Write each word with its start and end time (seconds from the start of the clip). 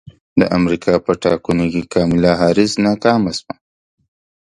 د 0.39 0.41
امریکا 0.57 0.93
په 1.05 1.11
ټاکنو 1.23 1.65
کې 1.73 1.81
کاملا 1.93 2.31
حارس 2.41 2.71
ناکامه 2.85 3.31
شوه 3.37 3.53